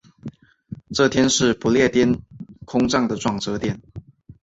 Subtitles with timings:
[0.95, 2.19] 这天是不列颠
[2.65, 3.79] 空战的转折点。